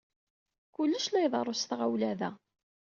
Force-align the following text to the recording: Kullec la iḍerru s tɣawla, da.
Kullec 0.75 1.05
la 1.11 1.19
iḍerru 1.25 1.55
s 1.61 1.63
tɣawla, 1.65 2.11
da. 2.19 2.31